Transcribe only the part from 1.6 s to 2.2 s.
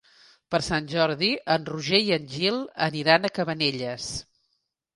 Roger i